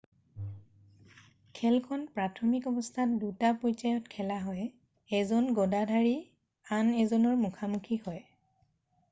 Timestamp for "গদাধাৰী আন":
5.61-6.91